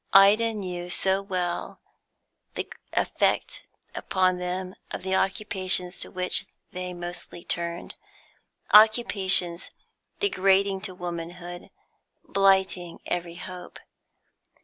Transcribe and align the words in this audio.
Ida 0.13 0.55
knew 0.55 0.89
so 0.89 1.21
well 1.21 1.79
the 2.55 2.73
effect 2.93 3.65
upon 3.93 4.39
them 4.39 4.73
of 4.89 5.03
the 5.03 5.13
occupations 5.13 5.99
to 5.99 6.09
which 6.09 6.47
they 6.71 6.91
mostly 6.91 7.43
turned, 7.43 7.93
occupations 8.73 9.69
degrading 10.19 10.81
to 10.81 10.95
womanhood, 10.95 11.69
blighting 12.27 12.99
every 13.05 13.35
hope. 13.35 13.77